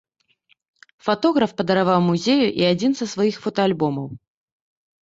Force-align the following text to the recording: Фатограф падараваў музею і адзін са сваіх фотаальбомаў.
Фатограф 1.09 1.53
падараваў 1.61 2.01
музею 2.09 2.47
і 2.63 2.67
адзін 2.73 2.91
са 3.03 3.11
сваіх 3.13 3.35
фотаальбомаў. 3.47 4.07